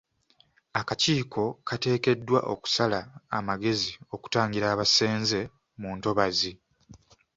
[0.79, 2.99] Akakiiko kateekeddwa okusala
[3.37, 5.39] amagezi okutangira abasenze
[5.79, 6.51] mu ntobazi.